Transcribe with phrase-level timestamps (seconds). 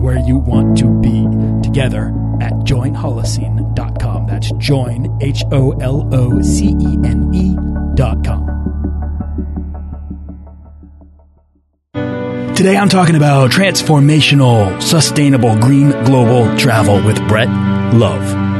[0.00, 1.26] where you want to be
[1.62, 2.08] together
[2.40, 4.26] at joinholocene.com.
[4.26, 8.46] That's join, H O L O C E N E.com.
[12.54, 17.48] Today I'm talking about transformational, sustainable, green global travel with Brett
[17.94, 18.59] Love.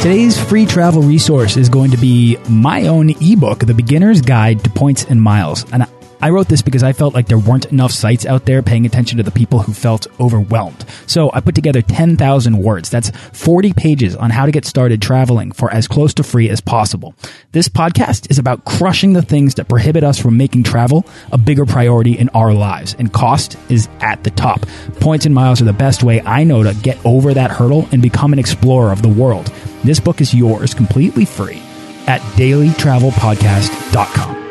[0.00, 4.70] Today's free travel resource is going to be my own ebook, The Beginner's Guide to
[4.70, 5.70] Points and Miles.
[5.72, 5.86] And
[6.20, 9.18] I wrote this because I felt like there weren't enough sites out there paying attention
[9.18, 10.84] to the people who felt overwhelmed.
[11.06, 12.90] So I put together 10,000 words.
[12.90, 16.60] That's 40 pages on how to get started traveling for as close to free as
[16.60, 17.14] possible.
[17.50, 21.66] This podcast is about crushing the things that prohibit us from making travel a bigger
[21.66, 22.94] priority in our lives.
[22.98, 24.64] And cost is at the top.
[25.00, 28.00] Points and miles are the best way I know to get over that hurdle and
[28.00, 29.52] become an explorer of the world.
[29.84, 31.62] This book is yours completely free
[32.06, 34.47] at dailytravelpodcast.com.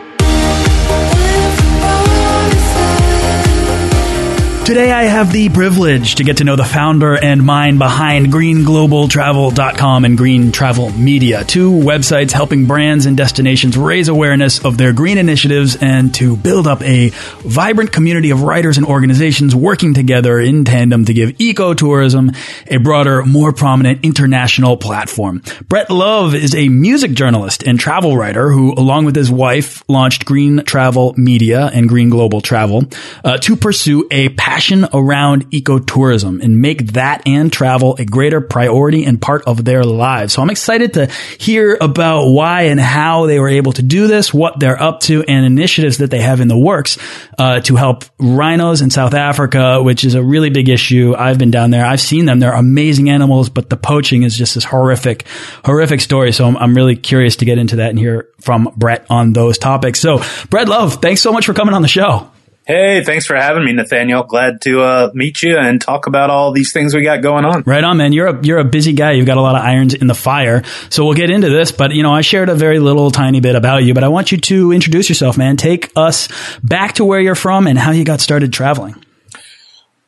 [4.67, 10.03] Today, I have the privilege to get to know the founder and mind behind greenglobaltravel.com
[10.03, 15.17] and Green Travel Media, two websites helping brands and destinations raise awareness of their green
[15.17, 17.11] initiatives and to build up a
[17.45, 22.35] vibrant community of writers and organizations working together in tandem to give ecotourism
[22.69, 25.41] a broader, more prominent international platform.
[25.69, 30.25] Brett Love is a music journalist and travel writer who, along with his wife, launched
[30.25, 32.83] Green Travel Media and Green Global Travel
[33.23, 34.56] uh, to pursue a passion
[34.93, 40.33] around ecotourism and make that and travel a greater priority and part of their lives.
[40.33, 41.07] So I'm excited to
[41.39, 45.23] hear about why and how they were able to do this, what they're up to,
[45.23, 46.97] and initiatives that they have in the works
[47.37, 51.15] uh, to help rhinos in South Africa, which is a really big issue.
[51.17, 51.85] I've been down there.
[51.85, 52.39] I've seen them.
[52.39, 55.25] They're amazing animals, but the poaching is just this horrific,
[55.63, 56.31] horrific story.
[56.31, 59.57] So I'm, I'm really curious to get into that and hear from Brett on those
[59.57, 59.99] topics.
[59.99, 62.29] So Brett Love, thanks so much for coming on the show.
[62.67, 64.23] Hey, thanks for having me, Nathaniel.
[64.23, 67.63] Glad to uh, meet you and talk about all these things we got going on.
[67.65, 68.11] Right on, man.
[68.11, 69.13] You're a you're a busy guy.
[69.13, 70.63] You've got a lot of irons in the fire.
[70.89, 71.71] So we'll get into this.
[71.71, 73.93] But you know, I shared a very little tiny bit about you.
[73.93, 75.55] But I want you to introduce yourself, man.
[75.55, 76.27] Take us
[76.61, 79.01] back to where you're from and how you got started traveling.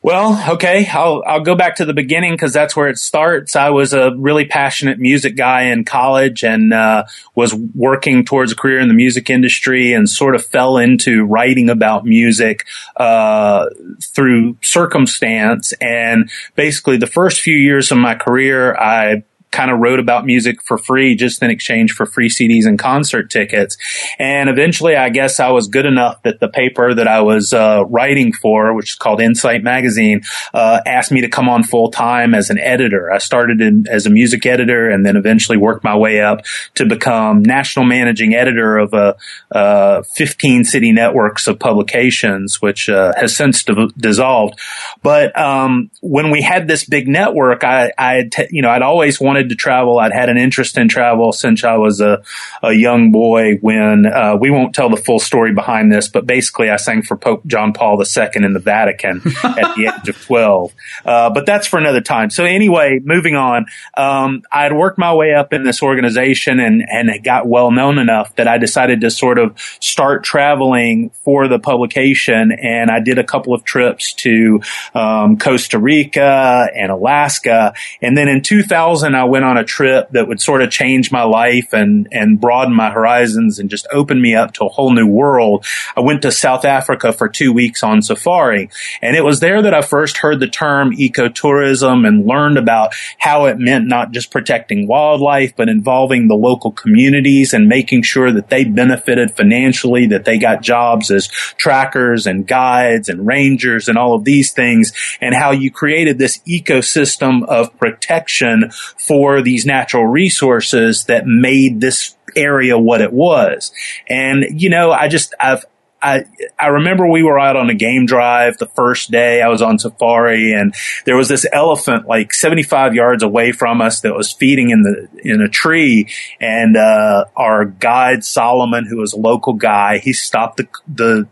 [0.02, 3.54] Well, okay, I'll I'll go back to the beginning because that's where it starts.
[3.54, 8.56] I was a really passionate music guy in college and uh, was working towards a
[8.56, 12.64] career in the music industry and sort of fell into writing about music
[12.96, 13.66] uh,
[14.02, 15.74] through circumstance.
[15.82, 20.62] And basically, the first few years of my career, I kind of wrote about music
[20.62, 23.76] for free just in exchange for free CDs and concert tickets.
[24.18, 27.84] And eventually, I guess I was good enough that the paper that I was uh,
[27.88, 30.22] writing for, which is called Insight Magazine,
[30.54, 33.12] uh, asked me to come on full time as an editor.
[33.12, 36.44] I started in, as a music editor and then eventually worked my way up
[36.74, 39.16] to become national managing editor of a
[39.50, 43.64] uh, 15 city networks of publications, which uh, has since
[43.98, 44.58] dissolved.
[45.02, 49.20] But um, when we had this big network, I, I t- you know, I'd always
[49.20, 49.98] wanted wanted to travel.
[49.98, 52.22] I'd had an interest in travel since I was a,
[52.62, 56.68] a young boy when, uh, we won't tell the full story behind this, but basically
[56.68, 60.72] I sang for Pope John Paul II in the Vatican at the age of 12.
[61.04, 62.28] Uh, but that's for another time.
[62.28, 66.84] So anyway, moving on, um, I had worked my way up in this organization and,
[66.86, 71.48] and it got well known enough that I decided to sort of start traveling for
[71.48, 72.52] the publication.
[72.52, 74.60] And I did a couple of trips to,
[74.94, 77.72] um, Costa Rica and Alaska.
[78.02, 81.22] And then in 2000, I went on a trip that would sort of change my
[81.22, 85.06] life and, and broaden my horizons and just open me up to a whole new
[85.06, 85.64] world.
[85.96, 88.70] I went to South Africa for two weeks on safari.
[89.00, 93.46] And it was there that I first heard the term ecotourism and learned about how
[93.46, 98.48] it meant not just protecting wildlife, but involving the local communities and making sure that
[98.48, 104.14] they benefited financially, that they got jobs as trackers and guides and rangers and all
[104.14, 110.06] of these things, and how you created this ecosystem of protection for for these natural
[110.06, 113.70] resources that made this area what it was.
[114.08, 115.66] And, you know, I just, I've,
[116.00, 116.24] I,
[116.58, 119.78] I remember we were out on a game drive the first day I was on
[119.78, 120.74] safari and
[121.04, 125.06] there was this elephant like 75 yards away from us that was feeding in the,
[125.22, 126.08] in a tree.
[126.40, 131.28] And, uh, our guide Solomon, who was a local guy, he stopped the, the,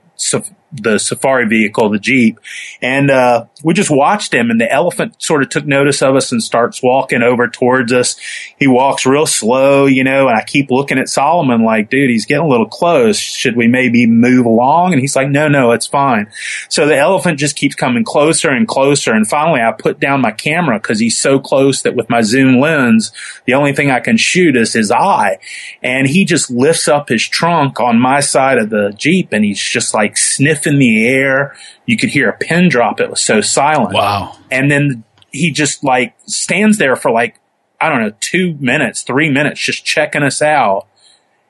[0.73, 2.39] the safari vehicle, the Jeep.
[2.83, 6.31] And, uh, we just watched him and the elephant sort of took notice of us
[6.31, 8.17] and starts walking over towards us.
[8.59, 12.27] He walks real slow, you know, and I keep looking at Solomon like, dude, he's
[12.27, 13.19] getting a little close.
[13.19, 14.93] Should we maybe move along?
[14.93, 16.31] And he's like, no, no, it's fine.
[16.69, 19.13] So the elephant just keeps coming closer and closer.
[19.13, 22.61] And finally I put down my camera because he's so close that with my zoom
[22.61, 23.13] lens,
[23.45, 25.39] the only thing I can shoot is his eye.
[25.83, 29.61] And he just lifts up his trunk on my side of the Jeep and he's
[29.61, 31.57] just like sniffing the air.
[31.87, 33.01] You could hear a pin drop.
[33.01, 33.95] It was so silent.
[33.95, 34.37] Wow.
[34.51, 37.39] And then he just like stands there for like,
[37.81, 40.87] I don't know, two minutes, three minutes, just checking us out.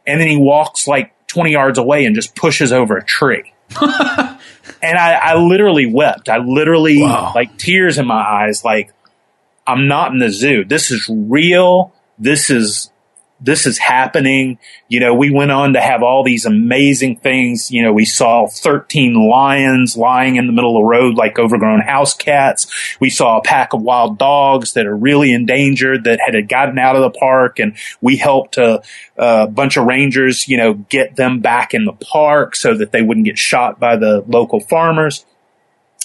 [0.07, 3.53] And then he walks like 20 yards away and just pushes over a tree.
[3.81, 6.29] and I, I, literally wept.
[6.29, 7.33] I literally, wow.
[7.35, 8.93] like tears in my eyes, like,
[9.67, 10.65] I'm not in the zoo.
[10.65, 11.93] This is real.
[12.19, 12.91] This is
[13.41, 14.59] this is happening.
[14.89, 17.71] You know, we went on to have all these amazing things.
[17.71, 21.81] You know, we saw 13 lions lying in the middle of the road like overgrown
[21.81, 22.97] house cats.
[23.01, 26.97] We saw a pack of wild dogs that are really endangered that had gotten out
[26.97, 28.83] of the park and we helped a,
[29.17, 33.03] a bunch of rangers, you know, get them back in the park so that they
[33.03, 35.25] wouldn't get shot by the local farmers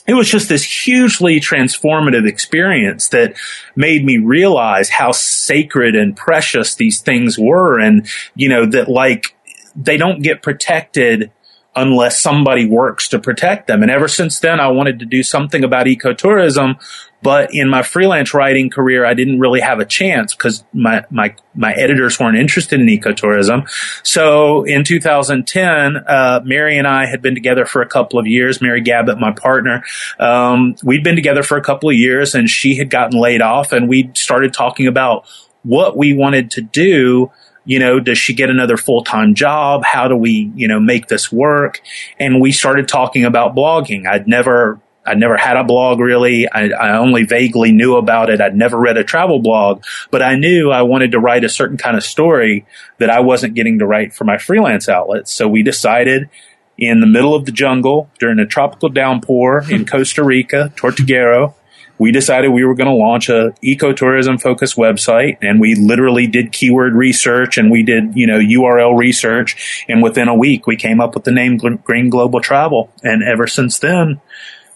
[0.06, 3.36] it was just this hugely transformative experience that
[3.76, 7.80] made me realize how sacred and precious these things were.
[7.80, 9.36] And, you know, that like
[9.76, 11.32] they don't get protected
[11.76, 13.82] unless somebody works to protect them.
[13.82, 16.76] And ever since then, I wanted to do something about ecotourism.
[17.24, 21.36] But in my freelance writing career, I didn't really have a chance because my, my,
[21.56, 23.68] my editors weren't interested in ecotourism.
[24.04, 28.62] So in 2010, uh, Mary and I had been together for a couple of years.
[28.62, 29.84] Mary Gabbett, my partner,
[30.20, 33.72] um, we'd been together for a couple of years and she had gotten laid off
[33.72, 35.26] and we started talking about
[35.64, 37.32] what we wanted to do
[37.66, 39.84] you know, does she get another full time job?
[39.86, 41.82] How do we, you know, make this work?
[42.20, 44.06] And we started talking about blogging.
[44.06, 46.48] I'd never, I'd never had a blog really.
[46.50, 48.40] I, I, only vaguely knew about it.
[48.40, 51.78] I'd never read a travel blog, but I knew I wanted to write a certain
[51.78, 52.66] kind of story
[53.00, 55.32] that I wasn't getting to write for my freelance outlets.
[55.32, 56.30] So we decided
[56.78, 59.86] in the middle of the jungle during a tropical downpour in hmm.
[59.86, 61.54] Costa Rica, Tortuguero,
[62.00, 66.52] we decided we were going to launch a ecotourism focused website and we literally did
[66.52, 69.86] keyword research and we did, you know, URL research.
[69.88, 72.92] And within a week, we came up with the name Green Global Travel.
[73.04, 74.20] And ever since then,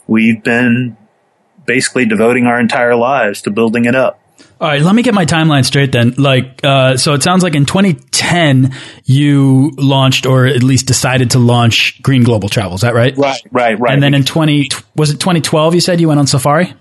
[0.08, 0.98] we've been
[1.66, 4.20] basically devoting our entire lives to building it up.
[4.60, 6.16] All right, let me get my timeline straight then.
[6.18, 8.74] Like, uh, so it sounds like in 2010
[9.06, 12.76] you launched, or at least decided to launch Green Global Travel.
[12.76, 13.16] Is that right?
[13.16, 13.94] Right, right, right.
[13.94, 15.76] And then in 20 was it 2012?
[15.76, 16.74] You said you went on safari.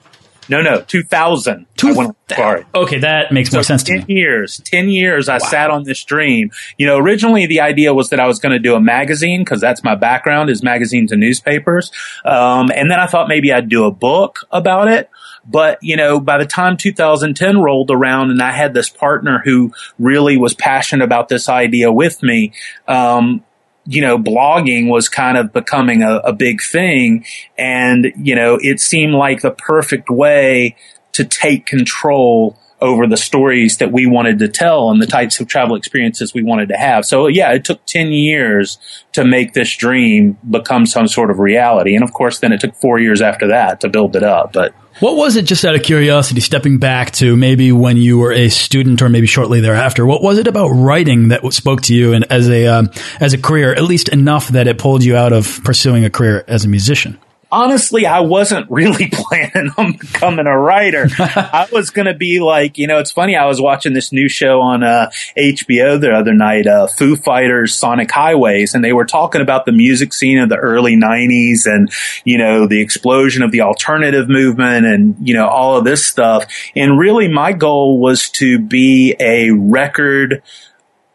[0.49, 1.67] No, no, 2000.
[1.77, 2.65] Two, I went sorry.
[2.75, 4.15] Okay, that makes so more sense 10 to me.
[4.15, 5.39] years, 10 years I wow.
[5.39, 6.51] sat on this dream.
[6.79, 9.61] You know, originally the idea was that I was going to do a magazine because
[9.61, 11.91] that's my background is magazines and newspapers.
[12.25, 15.11] Um, and then I thought maybe I'd do a book about it.
[15.49, 19.73] But, you know, by the time 2010 rolled around and I had this partner who
[19.99, 22.53] really was passionate about this idea with me,
[22.89, 23.45] um,
[23.87, 27.25] you know, blogging was kind of becoming a, a big thing.
[27.57, 30.77] And, you know, it seemed like the perfect way
[31.13, 35.49] to take control over the stories that we wanted to tell and the types of
[35.49, 37.05] travel experiences we wanted to have.
[37.05, 38.79] So yeah, it took 10 years
[39.13, 41.95] to make this dream become some sort of reality.
[41.95, 44.53] And of course, then it took four years after that to build it up.
[44.53, 48.33] But what was it, just out of curiosity, stepping back to maybe when you were
[48.33, 50.07] a student or maybe shortly thereafter?
[50.07, 52.91] What was it about writing that spoke to you and as a um,
[53.21, 56.45] as a career, at least enough that it pulled you out of pursuing a career
[56.49, 57.19] as a musician?
[57.57, 61.09] Honestly, I wasn't really planning on becoming a writer.
[61.19, 63.35] I was going to be like, you know, it's funny.
[63.35, 67.75] I was watching this new show on uh, HBO the other night, uh, Foo Fighters
[67.75, 71.91] Sonic Highways, and they were talking about the music scene of the early 90s and,
[72.25, 76.45] you know, the explosion of the alternative movement and, you know, all of this stuff.
[76.75, 80.43] And really my goal was to be a record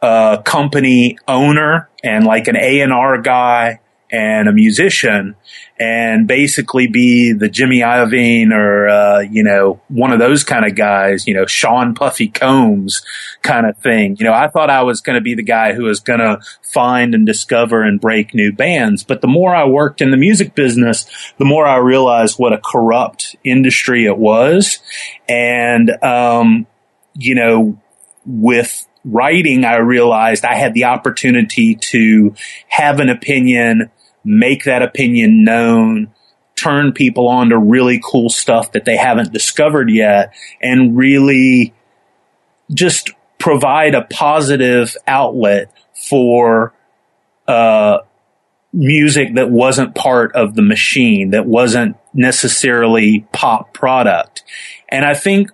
[0.02, 3.80] uh, company owner and like an A&R guy
[4.12, 5.36] and a musician
[5.80, 10.76] and basically be the Jimmy Iovine or, uh, you know, one of those kind of
[10.76, 13.02] guys, you know, Sean Puffy Combs
[13.42, 14.18] kind of thing.
[14.20, 16.40] You know, I thought I was going to be the guy who was going to
[16.62, 19.04] find and discover and break new bands.
[19.04, 21.06] But the more I worked in the music business,
[21.38, 24.80] the more I realized what a corrupt industry it was.
[25.28, 26.68] And, um,
[27.16, 27.80] you know,
[28.26, 32.36] with writing, I realized I had the opportunity to
[32.68, 33.90] have an opinion,
[34.24, 36.14] make that opinion known,
[36.56, 41.74] turn people on to really cool stuff that they haven't discovered yet, and really
[42.74, 45.72] just provide a positive outlet
[46.10, 46.74] for
[47.48, 48.00] uh,
[48.72, 54.44] music that wasn't part of the machine, that wasn't necessarily pop product.
[54.90, 55.52] And I think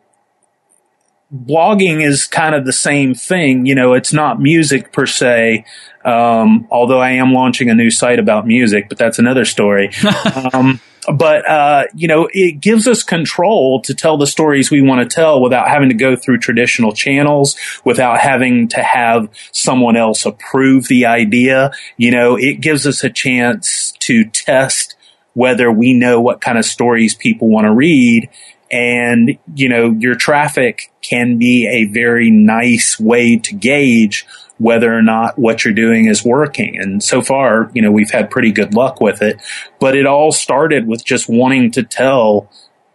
[1.33, 3.65] blogging is kind of the same thing.
[3.65, 5.65] You know, it's not music per se.
[6.05, 9.91] Um, although I am launching a new site about music, but that's another story.
[10.53, 10.79] um,
[11.13, 15.15] but uh, you know, it gives us control to tell the stories we want to
[15.15, 20.87] tell without having to go through traditional channels, without having to have someone else approve
[20.87, 21.71] the idea.
[21.97, 24.95] You know, it gives us a chance to test
[25.33, 28.29] whether we know what kind of stories people want to read
[28.71, 34.25] and, you know, your traffic can be a very nice way to gauge
[34.57, 36.79] whether or not what you're doing is working.
[36.79, 39.39] And so far, you know, we've had pretty good luck with it,
[39.79, 42.51] but it all started with just wanting to tell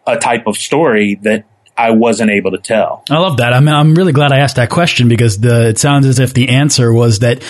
[0.06, 1.44] a type of story that
[1.76, 3.04] I wasn't able to tell.
[3.08, 3.52] I love that.
[3.54, 6.48] I'm, I'm really glad I asked that question because the, it sounds as if the
[6.50, 7.42] answer was that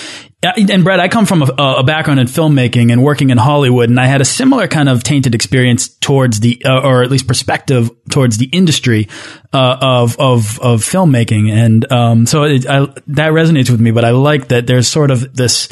[0.42, 4.00] and Brad, I come from a, a, background in filmmaking and working in Hollywood, and
[4.00, 7.90] I had a similar kind of tainted experience towards the, uh, or at least perspective
[8.10, 9.08] towards the industry
[9.52, 13.92] uh, of of of filmmaking, and um, so it, I, that resonates with me.
[13.92, 15.68] But I like that there's sort of this.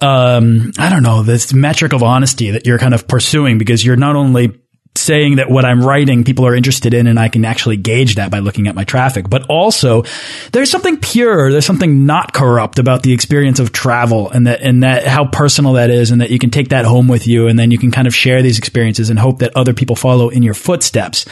[0.00, 3.96] Um, I don't know, this metric of honesty that you're kind of pursuing because you're
[3.96, 4.56] not only
[4.98, 8.30] saying that what I'm writing people are interested in and I can actually gauge that
[8.30, 9.28] by looking at my traffic.
[9.28, 10.04] But also
[10.52, 14.82] there's something pure, there's something not corrupt about the experience of travel and that and
[14.82, 17.58] that how personal that is and that you can take that home with you and
[17.58, 20.42] then you can kind of share these experiences and hope that other people follow in
[20.42, 21.26] your footsteps.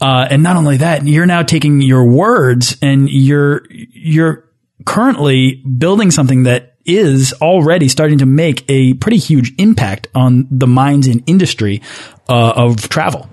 [0.00, 4.50] Uh, and not only that, you're now taking your words and you're you're
[4.86, 10.66] currently building something that is already starting to make a pretty huge impact on the
[10.66, 11.82] minds and industry
[12.28, 13.28] uh, of travel.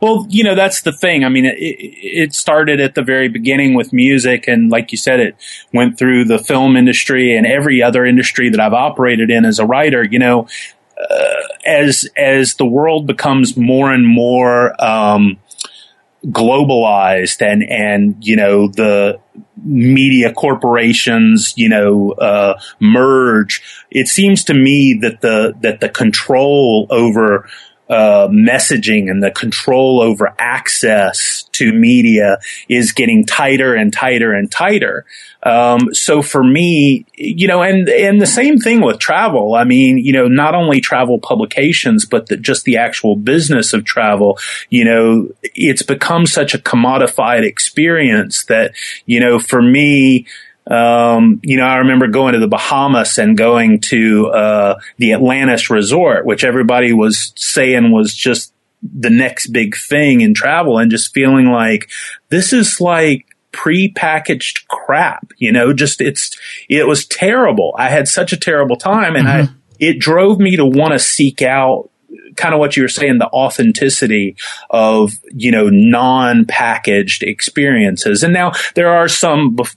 [0.00, 1.24] Well, you know, that's the thing.
[1.24, 4.48] I mean, it, it, started at the very beginning with music.
[4.48, 5.36] And like you said, it
[5.72, 9.66] went through the film industry and every other industry that I've operated in as a
[9.66, 10.02] writer.
[10.02, 10.48] You know,
[10.98, 15.38] uh, as, as the world becomes more and more, um,
[16.30, 19.20] globalized and, and, you know, the
[19.62, 26.86] media corporations, you know, uh, merge, it seems to me that the, that the control
[26.90, 27.48] over,
[27.88, 32.38] uh, messaging and the control over access to media
[32.68, 35.04] is getting tighter and tighter and tighter.
[35.42, 39.54] Um, so for me, you know, and and the same thing with travel.
[39.54, 43.84] I mean, you know, not only travel publications, but the, just the actual business of
[43.84, 44.38] travel.
[44.70, 48.72] You know, it's become such a commodified experience that
[49.04, 50.26] you know, for me.
[50.68, 55.70] Um, you know, I remember going to the Bahamas and going to uh, the Atlantis
[55.70, 61.14] Resort, which everybody was saying was just the next big thing in travel, and just
[61.14, 61.88] feeling like
[62.28, 65.32] this is like pre-packaged crap.
[65.38, 66.36] You know, just it's
[66.68, 67.74] it was terrible.
[67.78, 69.52] I had such a terrible time, and mm-hmm.
[69.52, 71.90] I it drove me to want to seek out
[72.36, 74.36] kind of what you were saying, the authenticity
[74.70, 78.22] of, you know, non-packaged experiences.
[78.22, 79.76] And now there are some bef-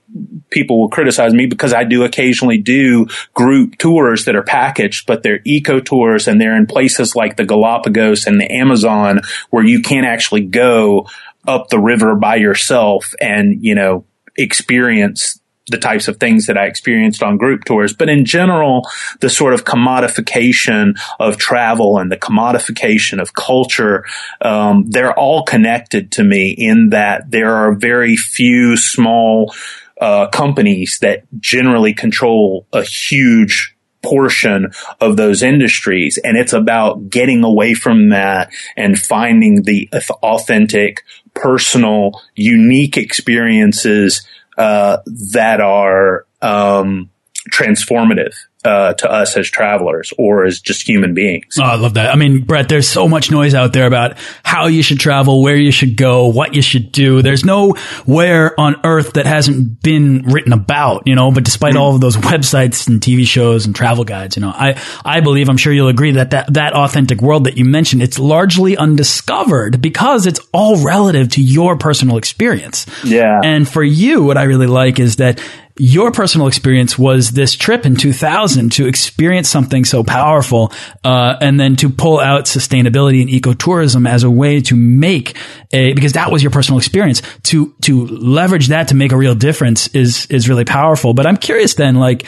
[0.49, 5.23] people will criticize me because I do occasionally do group tours that are packaged, but
[5.23, 9.81] they're eco tours and they're in places like the Galapagos and the Amazon where you
[9.81, 11.07] can't actually go
[11.47, 14.05] up the river by yourself and, you know,
[14.37, 15.38] experience
[15.69, 17.93] the types of things that I experienced on group tours.
[17.93, 18.87] But in general,
[19.19, 24.05] the sort of commodification of travel and the commodification of culture,
[24.41, 29.53] um, they're all connected to me in that there are very few small
[29.99, 34.71] uh, companies that generally control a huge portion
[35.01, 36.17] of those industries.
[36.17, 39.89] And it's about getting away from that and finding the
[40.23, 44.25] authentic, personal, unique experiences
[44.59, 44.97] uh,
[45.31, 47.09] that are um,
[47.51, 48.35] transformative
[48.65, 51.55] uh, to us as travelers or as just human beings.
[51.57, 52.13] Oh, I love that.
[52.13, 55.55] I mean, Brett, there's so much noise out there about how you should travel, where
[55.55, 57.21] you should go, what you should do.
[57.21, 57.71] There's no
[58.05, 61.79] where on earth that hasn't been written about, you know, but despite mm.
[61.79, 65.47] all of those websites and TV shows and travel guides, you know, I, I believe,
[65.47, 69.81] I'm sure you'll agree that, that that authentic world that you mentioned, it's largely undiscovered
[69.81, 72.85] because it's all relative to your personal experience.
[73.05, 73.39] Yeah.
[73.41, 75.41] And for you, what I really like is that
[75.79, 80.71] your personal experience was this trip in 2000 to experience something so powerful,
[81.03, 85.37] uh, and then to pull out sustainability and ecotourism as a way to make
[85.71, 89.35] a because that was your personal experience to to leverage that to make a real
[89.35, 91.13] difference is is really powerful.
[91.13, 92.25] But I'm curious then, like,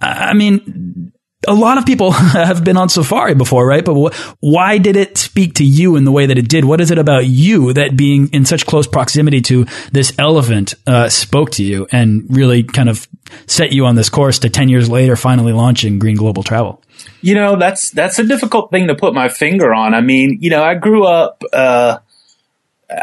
[0.00, 1.12] I mean
[1.48, 3.84] a lot of people have been on safari before, right?
[3.84, 6.64] But why did it speak to you in the way that it did?
[6.64, 11.08] What is it about you that being in such close proximity to this elephant uh,
[11.08, 13.08] spoke to you and really kind of
[13.46, 16.82] set you on this course to 10 years later finally launching Green Global Travel?
[17.22, 19.94] You know, that's that's a difficult thing to put my finger on.
[19.94, 21.98] I mean, you know, I grew up uh,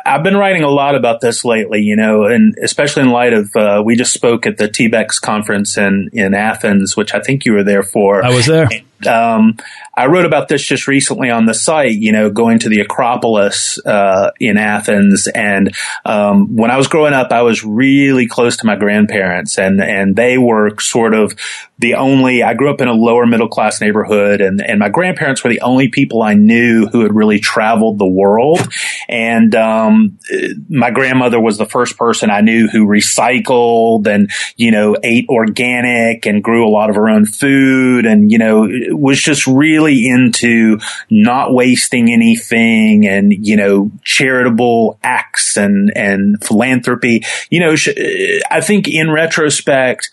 [0.06, 3.56] I've been writing a lot about this lately, you know, and especially in light of
[3.56, 7.54] uh, we just spoke at the TBEX conference in in Athens, which I think you
[7.54, 8.24] were there for.
[8.24, 8.68] I was there.
[9.06, 9.58] Um,
[9.98, 13.80] I wrote about this just recently on the site, you know, going to the Acropolis
[13.84, 15.28] uh, in Athens.
[15.28, 15.76] And
[16.06, 20.16] um, when I was growing up, I was really close to my grandparents, and and
[20.16, 21.36] they were sort of
[21.80, 22.44] the only.
[22.44, 25.62] I grew up in a lower middle class neighborhood, and and my grandparents were the
[25.62, 28.68] only people I knew who had really traveled the world.
[29.10, 30.20] And um,
[30.70, 36.28] my grandmother was the first person I knew who recycled and you know ate organic
[36.28, 40.80] and grew a lot of her own food, and you know was just really into
[41.10, 47.24] not wasting anything and, you know, charitable acts and, and philanthropy.
[47.50, 47.76] You know,
[48.50, 50.10] I think in retrospect,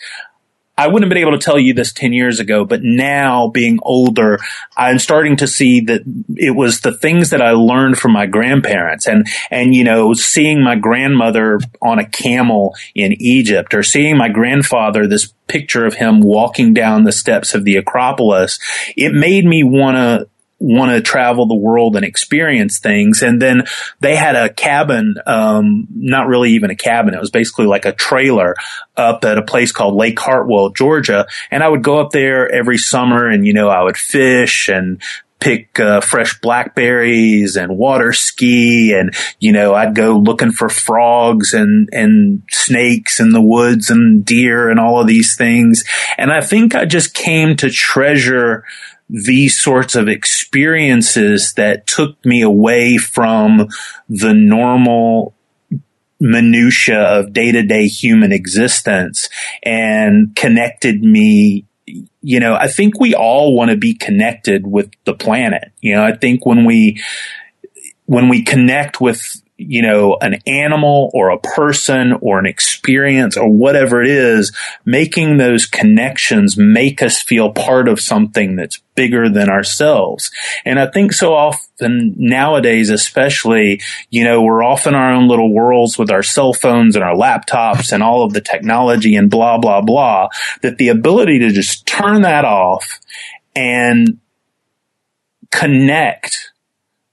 [0.76, 3.78] I wouldn't have been able to tell you this 10 years ago, but now being
[3.82, 4.40] older,
[4.76, 6.02] I'm starting to see that
[6.36, 10.62] it was the things that I learned from my grandparents and, and, you know, seeing
[10.62, 16.20] my grandmother on a camel in Egypt or seeing my grandfather, this picture of him
[16.20, 18.58] walking down the steps of the Acropolis,
[18.96, 20.28] it made me want to
[20.64, 23.22] want to travel the world and experience things.
[23.22, 23.64] And then
[24.00, 27.14] they had a cabin, um, not really even a cabin.
[27.14, 28.56] It was basically like a trailer
[28.96, 31.26] up at a place called Lake Hartwell, Georgia.
[31.50, 35.02] And I would go up there every summer and, you know, I would fish and
[35.40, 41.52] pick uh, fresh blackberries and water ski and you know I'd go looking for frogs
[41.52, 45.84] and and snakes in the woods and deer and all of these things
[46.16, 48.64] and I think I just came to treasure
[49.08, 53.68] these sorts of experiences that took me away from
[54.08, 55.34] the normal
[56.20, 59.28] minutia of day-to-day human existence
[59.62, 61.66] and connected me
[62.22, 65.70] you know i think we all want to be connected with the planet.
[65.82, 67.02] You know i think when we
[68.06, 73.48] when we connect with you know, an animal or a person or an experience or
[73.48, 74.52] whatever it is,
[74.84, 80.32] making those connections make us feel part of something that's bigger than ourselves.
[80.64, 85.52] And I think so often nowadays, especially, you know, we're off in our own little
[85.52, 89.58] worlds with our cell phones and our laptops and all of the technology and blah,
[89.58, 90.28] blah, blah,
[90.62, 92.98] that the ability to just turn that off
[93.54, 94.18] and
[95.52, 96.50] connect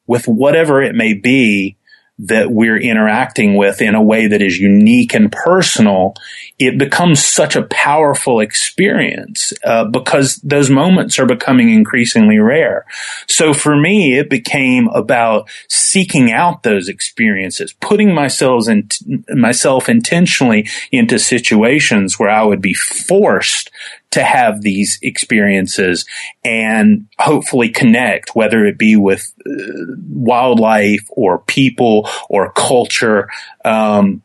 [0.07, 1.77] with whatever it may be
[2.21, 6.15] that we're interacting with in a way that is unique and personal,
[6.59, 12.85] it becomes such a powerful experience uh, because those moments are becoming increasingly rare.
[13.27, 18.87] So for me, it became about seeking out those experiences, putting myself in
[19.29, 23.71] myself intentionally into situations where I would be forced
[24.11, 26.05] to have these experiences
[26.43, 33.29] and hopefully connect, whether it be with uh, wildlife or people or culture.
[33.65, 34.21] Um,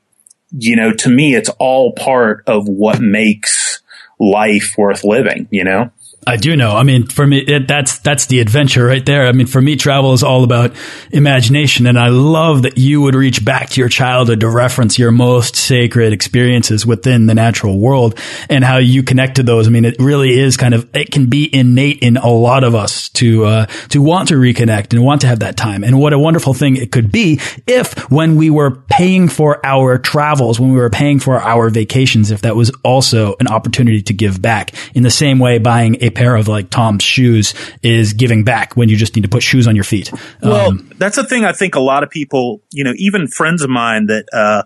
[0.51, 3.83] you know, to me, it's all part of what makes
[4.19, 5.91] life worth living, you know?
[6.29, 6.77] I do know.
[6.77, 9.29] I mean, for me, it, that's that's the adventure right there.
[9.29, 10.75] I mean, for me, travel is all about
[11.13, 15.13] imagination, and I love that you would reach back to your childhood to reference your
[15.13, 18.19] most sacred experiences within the natural world
[18.51, 19.69] and how you connect to those.
[19.69, 22.75] I mean, it really is kind of it can be innate in a lot of
[22.75, 25.85] us to uh, to want to reconnect and want to have that time.
[25.85, 29.97] And what a wonderful thing it could be if, when we were paying for our
[29.97, 34.13] travels, when we were paying for our vacations, if that was also an opportunity to
[34.13, 38.43] give back in the same way buying a pair of like Tom's shoes is giving
[38.45, 40.11] back when you just need to put shoes on your feet.
[40.43, 43.63] Well, um, that's the thing I think a lot of people, you know, even friends
[43.63, 44.63] of mine that, uh,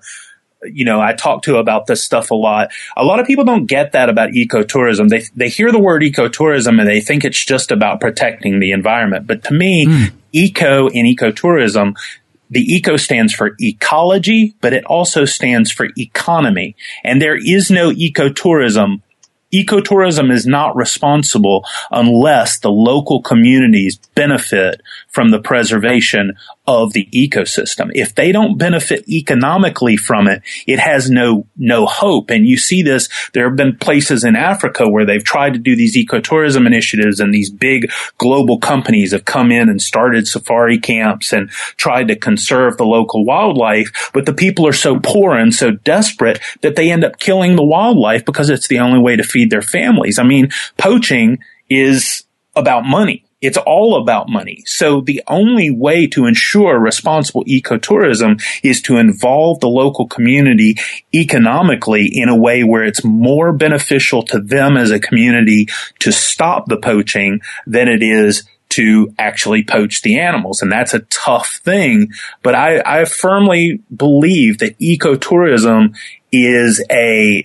[0.63, 2.71] you know, I talk to about this stuff a lot.
[2.97, 5.09] A lot of people don't get that about ecotourism.
[5.09, 9.27] They they hear the word ecotourism and they think it's just about protecting the environment.
[9.27, 10.13] But to me, mm.
[10.33, 11.95] eco and ecotourism
[12.51, 16.75] the eco stands for ecology, but it also stands for economy.
[17.05, 19.03] And there is no ecotourism
[19.53, 26.37] ecotourism is not responsible unless the local communities benefit from the preservation
[26.71, 27.91] of the ecosystem.
[27.95, 32.31] If they don't benefit economically from it, it has no, no hope.
[32.31, 35.75] And you see this, there have been places in Africa where they've tried to do
[35.75, 41.33] these ecotourism initiatives and these big global companies have come in and started safari camps
[41.33, 44.11] and tried to conserve the local wildlife.
[44.15, 47.65] But the people are so poor and so desperate that they end up killing the
[47.65, 50.21] wildlife because it's the only way to feed their families.
[50.21, 52.23] I mean, poaching is
[52.55, 53.25] about money.
[53.41, 54.63] It's all about money.
[54.67, 60.77] So the only way to ensure responsible ecotourism is to involve the local community
[61.15, 65.69] economically in a way where it's more beneficial to them as a community
[66.01, 70.63] to stop the poaching than it is to actually poach the animals.
[70.63, 72.11] And that's a tough thing.
[72.43, 75.97] But I, I firmly believe that ecotourism
[76.31, 77.45] is a,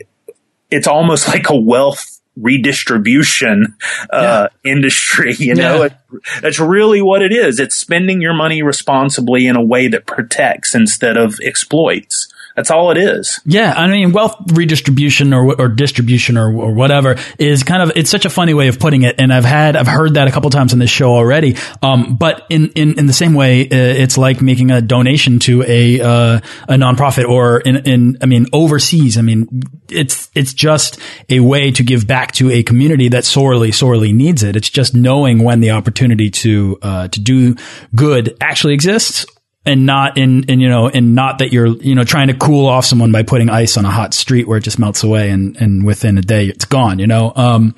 [0.70, 3.76] it's almost like a wealth redistribution
[4.12, 4.72] uh, yeah.
[4.72, 5.36] industry.
[5.46, 5.86] You know, yeah.
[5.86, 5.94] it,
[6.42, 7.60] that's really what it is.
[7.60, 12.34] It's spending your money responsibly in a way that protects instead of exploits.
[12.56, 13.42] That's all it is.
[13.46, 18.10] Yeah, I mean, wealth redistribution or or distribution or, or whatever is kind of it's
[18.10, 20.50] such a funny way of putting it, and I've had I've heard that a couple
[20.50, 21.58] times on this show already.
[21.84, 25.64] Um, but in, in in the same way, uh, it's like making a donation to
[25.64, 26.40] a uh,
[26.70, 29.18] a nonprofit or in in I mean overseas.
[29.18, 30.98] I mean, it's it's just
[31.30, 34.56] a way to give back to a community that sorely sorely needs it.
[34.56, 37.58] It's just knowing when the opportunity to uh, to do
[37.94, 39.26] good actually exists
[39.66, 42.68] and not in, in, you know, and not that you're, you know, trying to cool
[42.68, 45.58] off someone by putting ice on a hot street where it just melts away and,
[45.58, 47.34] and within a day it's gone, you know?
[47.36, 47.76] Um,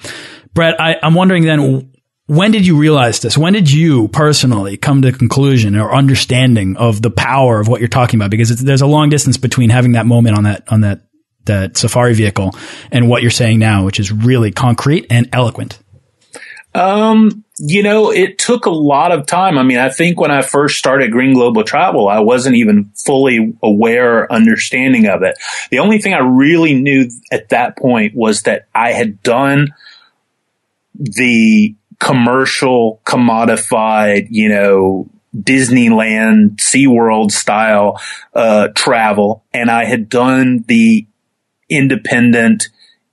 [0.53, 1.91] Brett, I, I'm wondering then,
[2.25, 3.37] when did you realize this?
[3.37, 7.87] When did you personally come to conclusion or understanding of the power of what you're
[7.87, 8.31] talking about?
[8.31, 11.01] Because there's a long distance between having that moment on that, on that,
[11.45, 12.51] that safari vehicle
[12.91, 15.79] and what you're saying now, which is really concrete and eloquent.
[16.73, 19.57] Um, you know, it took a lot of time.
[19.57, 23.55] I mean, I think when I first started Green Global Travel, I wasn't even fully
[23.63, 25.37] aware or understanding of it.
[25.71, 29.73] The only thing I really knew at that point was that I had done
[30.93, 37.99] the commercial commodified, you know, Disneyland, SeaWorld style,
[38.33, 39.43] uh, travel.
[39.53, 41.07] And I had done the
[41.69, 42.69] independent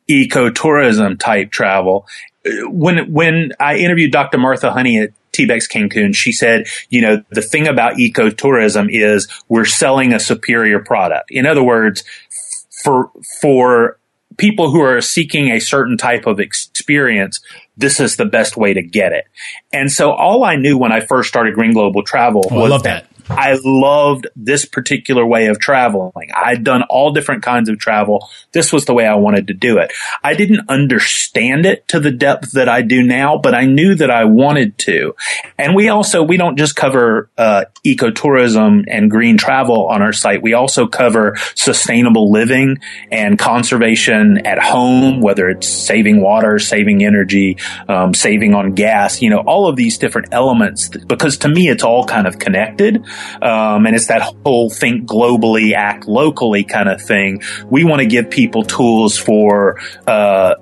[0.09, 2.07] ecotourism type travel
[2.45, 4.39] when when I interviewed Dr.
[4.39, 9.65] Martha Honey at TBEX Cancun, she said, you know, the thing about ecotourism is we're
[9.65, 11.31] selling a superior product.
[11.31, 12.05] In other words,
[12.83, 13.99] for for
[14.37, 17.41] people who are seeking a certain type of experience,
[17.77, 19.25] this is the best way to get it.
[19.73, 23.07] And so all I knew when I first started Green Global Travel oh, was that,
[23.09, 26.31] that I loved this particular way of traveling.
[26.35, 28.29] I'd done all different kinds of travel.
[28.53, 29.93] This was the way I wanted to do it.
[30.23, 34.11] I didn't understand it to the depth that I do now, but I knew that
[34.11, 35.15] I wanted to.
[35.59, 40.43] And we also, we don't just cover, uh, ecotourism and green travel on our site.
[40.43, 42.79] We also cover sustainable living
[43.11, 47.59] and conservation at home, whether it's saving water, saving energy,
[47.89, 51.83] um, saving on gas, you know, all of these different elements, because to me, it's
[51.83, 53.05] all kind of connected.
[53.43, 57.43] Um, and it's that whole think globally, act locally kind of thing.
[57.71, 60.55] We want to give people tools for uh,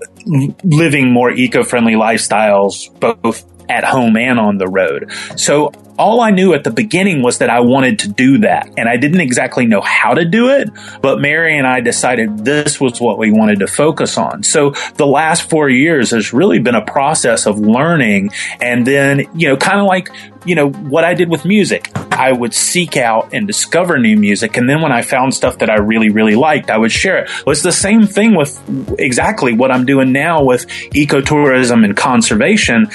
[0.65, 5.11] living more eco-friendly lifestyles, both at home and on the road.
[5.37, 8.69] So all I knew at the beginning was that I wanted to do that.
[8.77, 10.69] And I didn't exactly know how to do it,
[11.01, 14.43] but Mary and I decided this was what we wanted to focus on.
[14.43, 18.31] So the last four years has really been a process of learning
[18.61, 20.11] and then, you know, kind of like
[20.45, 21.91] you know, what I did with music.
[22.13, 24.57] I would seek out and discover new music.
[24.57, 27.31] And then when I found stuff that I really, really liked, I would share it.
[27.47, 28.61] Well, it's the same thing with
[28.99, 32.89] exactly what I'm doing now with ecotourism and conservation.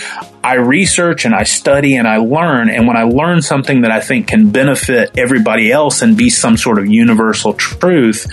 [0.48, 2.70] I research and I study and I learn.
[2.70, 6.56] And when I learn something that I think can benefit everybody else and be some
[6.56, 8.26] sort of universal truth,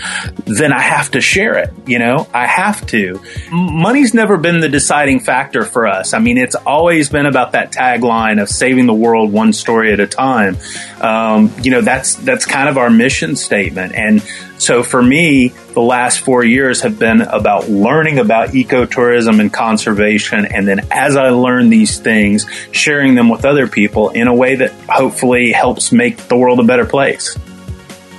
[0.45, 1.73] then I have to share it.
[1.85, 3.21] You know, I have to.
[3.51, 6.13] Money's never been the deciding factor for us.
[6.13, 9.99] I mean, it's always been about that tagline of saving the world one story at
[9.99, 10.55] a time.
[11.01, 13.93] Um, you know, that's that's kind of our mission statement.
[13.93, 14.23] And
[14.57, 20.45] so for me, the last four years have been about learning about ecotourism and conservation.
[20.45, 24.55] And then as I learn these things, sharing them with other people in a way
[24.55, 27.37] that hopefully helps make the world a better place.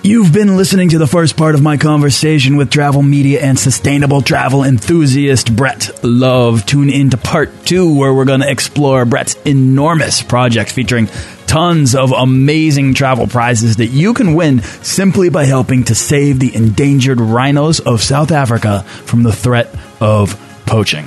[0.07, 4.20] You've been listening to the first part of my conversation with travel media and sustainable
[4.20, 6.64] travel enthusiast Brett Love.
[6.64, 11.09] Tune in to part two, where we're going to explore Brett's enormous project featuring
[11.49, 16.55] tons of amazing travel prizes that you can win simply by helping to save the
[16.55, 21.07] endangered rhinos of South Africa from the threat of poaching.